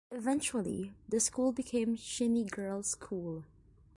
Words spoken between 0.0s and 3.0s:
Eventually the school became Cheney Girls'